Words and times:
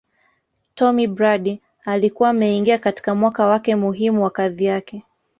Tomm 0.75 1.07
Brady 1.07 1.61
alikuwa 1.85 2.29
ameingia 2.29 2.77
katika 2.77 3.15
mwaka 3.15 3.45
wake 3.45 3.75
muhimu 3.75 4.23
wa 4.23 4.29
kazi 4.29 4.65
yake 4.65 5.03